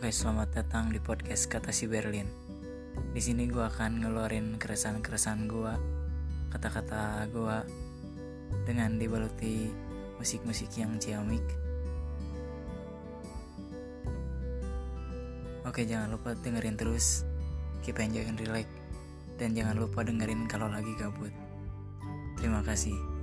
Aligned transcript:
Oke, 0.00 0.16
selamat 0.16 0.56
datang 0.56 0.88
di 0.88 0.96
podcast 0.96 1.44
Kata 1.44 1.76
Si 1.76 1.84
Berlin. 1.84 2.24
Di 3.12 3.20
sini 3.20 3.44
gue 3.44 3.60
akan 3.60 4.00
ngeluarin 4.00 4.56
keresahan-keresahan 4.56 5.44
gue, 5.44 5.72
kata-kata 6.48 7.28
gue, 7.28 7.56
dengan 8.64 8.96
dibaluti 8.96 9.68
musik-musik 10.16 10.72
yang 10.80 10.96
ciamik. 10.96 11.44
Oke, 15.68 15.84
jangan 15.84 16.16
lupa 16.16 16.32
dengerin 16.32 16.80
terus, 16.80 17.28
keep 17.84 18.00
enjoy 18.00 18.24
and 18.24 18.40
relax, 18.40 18.72
dan 19.36 19.52
jangan 19.52 19.84
lupa 19.84 20.00
dengerin 20.00 20.48
kalau 20.48 20.72
lagi 20.72 20.96
gabut. 20.96 21.36
Terima 22.40 22.64
kasih. 22.64 23.19